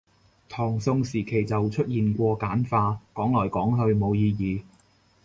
[0.49, 4.63] 唐宋時期就出現過簡化，講來講去冇意義